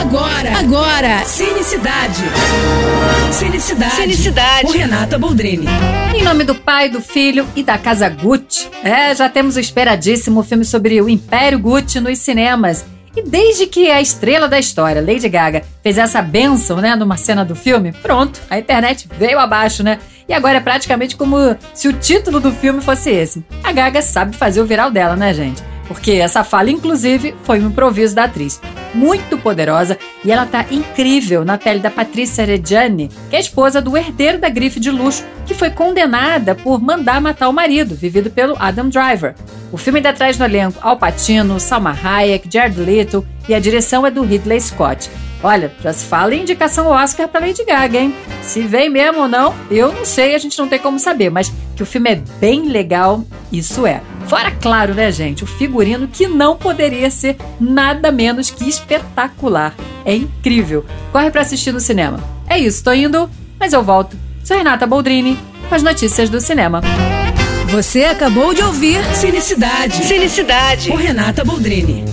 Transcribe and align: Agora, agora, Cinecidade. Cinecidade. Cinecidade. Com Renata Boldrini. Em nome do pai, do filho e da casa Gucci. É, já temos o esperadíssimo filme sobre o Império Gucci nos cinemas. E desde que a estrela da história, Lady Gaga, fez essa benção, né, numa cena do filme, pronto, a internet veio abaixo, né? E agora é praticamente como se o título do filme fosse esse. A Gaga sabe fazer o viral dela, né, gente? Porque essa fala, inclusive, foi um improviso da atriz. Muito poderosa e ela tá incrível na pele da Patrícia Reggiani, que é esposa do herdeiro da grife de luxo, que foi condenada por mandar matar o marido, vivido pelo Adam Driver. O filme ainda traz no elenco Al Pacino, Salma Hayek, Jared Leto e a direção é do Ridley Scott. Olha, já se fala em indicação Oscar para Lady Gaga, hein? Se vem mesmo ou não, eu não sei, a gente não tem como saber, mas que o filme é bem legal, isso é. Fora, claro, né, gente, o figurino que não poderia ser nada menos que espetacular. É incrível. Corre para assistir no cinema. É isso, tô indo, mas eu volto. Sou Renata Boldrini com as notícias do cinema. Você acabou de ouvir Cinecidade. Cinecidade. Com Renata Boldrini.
Agora, 0.00 0.58
agora, 0.58 1.24
Cinecidade. 1.26 2.22
Cinecidade. 3.30 3.96
Cinecidade. 3.96 4.66
Com 4.66 4.72
Renata 4.72 5.18
Boldrini. 5.18 5.66
Em 6.14 6.22
nome 6.24 6.42
do 6.42 6.54
pai, 6.54 6.88
do 6.88 7.02
filho 7.02 7.46
e 7.54 7.62
da 7.62 7.76
casa 7.76 8.08
Gucci. 8.08 8.66
É, 8.82 9.14
já 9.14 9.28
temos 9.28 9.56
o 9.56 9.60
esperadíssimo 9.60 10.42
filme 10.42 10.64
sobre 10.64 11.02
o 11.02 11.08
Império 11.08 11.58
Gucci 11.58 12.00
nos 12.00 12.18
cinemas. 12.18 12.86
E 13.14 13.22
desde 13.22 13.66
que 13.66 13.90
a 13.90 14.00
estrela 14.00 14.48
da 14.48 14.58
história, 14.58 15.02
Lady 15.02 15.28
Gaga, 15.28 15.64
fez 15.82 15.98
essa 15.98 16.22
benção, 16.22 16.78
né, 16.78 16.96
numa 16.96 17.18
cena 17.18 17.44
do 17.44 17.54
filme, 17.54 17.92
pronto, 17.92 18.40
a 18.48 18.58
internet 18.58 19.06
veio 19.18 19.38
abaixo, 19.38 19.82
né? 19.82 19.98
E 20.26 20.32
agora 20.32 20.56
é 20.56 20.60
praticamente 20.60 21.14
como 21.14 21.36
se 21.74 21.88
o 21.88 21.92
título 21.92 22.40
do 22.40 22.52
filme 22.52 22.80
fosse 22.80 23.10
esse. 23.10 23.44
A 23.62 23.70
Gaga 23.70 24.00
sabe 24.00 24.34
fazer 24.34 24.62
o 24.62 24.66
viral 24.66 24.90
dela, 24.90 25.14
né, 25.14 25.34
gente? 25.34 25.62
Porque 25.90 26.12
essa 26.12 26.44
fala, 26.44 26.70
inclusive, 26.70 27.34
foi 27.42 27.58
um 27.58 27.66
improviso 27.66 28.14
da 28.14 28.22
atriz. 28.22 28.60
Muito 28.92 29.38
poderosa 29.38 29.98
e 30.24 30.32
ela 30.32 30.46
tá 30.46 30.66
incrível 30.70 31.44
na 31.44 31.56
pele 31.56 31.78
da 31.78 31.90
Patrícia 31.90 32.44
Reggiani, 32.44 33.08
que 33.28 33.36
é 33.36 33.40
esposa 33.40 33.80
do 33.80 33.96
herdeiro 33.96 34.38
da 34.38 34.48
grife 34.48 34.80
de 34.80 34.90
luxo, 34.90 35.24
que 35.46 35.54
foi 35.54 35.70
condenada 35.70 36.54
por 36.54 36.80
mandar 36.80 37.20
matar 37.20 37.48
o 37.48 37.52
marido, 37.52 37.94
vivido 37.94 38.30
pelo 38.30 38.56
Adam 38.58 38.88
Driver. 38.88 39.34
O 39.72 39.76
filme 39.76 39.98
ainda 39.98 40.12
traz 40.12 40.36
no 40.36 40.44
elenco 40.44 40.78
Al 40.82 40.96
Pacino, 40.96 41.60
Salma 41.60 41.96
Hayek, 42.02 42.48
Jared 42.52 42.80
Leto 42.80 43.24
e 43.48 43.54
a 43.54 43.60
direção 43.60 44.04
é 44.04 44.10
do 44.10 44.22
Ridley 44.22 44.60
Scott. 44.60 45.08
Olha, 45.42 45.72
já 45.80 45.92
se 45.92 46.04
fala 46.04 46.34
em 46.34 46.42
indicação 46.42 46.88
Oscar 46.88 47.26
para 47.28 47.46
Lady 47.46 47.64
Gaga, 47.64 47.98
hein? 47.98 48.14
Se 48.42 48.60
vem 48.60 48.90
mesmo 48.90 49.22
ou 49.22 49.28
não, 49.28 49.54
eu 49.70 49.92
não 49.92 50.04
sei, 50.04 50.34
a 50.34 50.38
gente 50.38 50.58
não 50.58 50.68
tem 50.68 50.78
como 50.78 50.98
saber, 50.98 51.30
mas 51.30 51.50
que 51.74 51.82
o 51.82 51.86
filme 51.86 52.10
é 52.10 52.22
bem 52.38 52.68
legal, 52.68 53.24
isso 53.50 53.86
é. 53.86 54.02
Fora, 54.30 54.52
claro, 54.52 54.94
né, 54.94 55.10
gente, 55.10 55.42
o 55.42 55.46
figurino 55.46 56.06
que 56.06 56.28
não 56.28 56.56
poderia 56.56 57.10
ser 57.10 57.36
nada 57.60 58.12
menos 58.12 58.48
que 58.48 58.68
espetacular. 58.68 59.74
É 60.04 60.14
incrível. 60.14 60.86
Corre 61.10 61.32
para 61.32 61.40
assistir 61.40 61.72
no 61.72 61.80
cinema. 61.80 62.20
É 62.48 62.56
isso, 62.56 62.84
tô 62.84 62.92
indo, 62.92 63.28
mas 63.58 63.72
eu 63.72 63.82
volto. 63.82 64.16
Sou 64.44 64.56
Renata 64.56 64.86
Boldrini 64.86 65.36
com 65.68 65.74
as 65.74 65.82
notícias 65.82 66.30
do 66.30 66.40
cinema. 66.40 66.80
Você 67.70 68.04
acabou 68.04 68.54
de 68.54 68.62
ouvir 68.62 69.04
Cinecidade. 69.16 70.04
Cinecidade. 70.04 70.90
Com 70.90 70.96
Renata 70.96 71.44
Boldrini. 71.44 72.04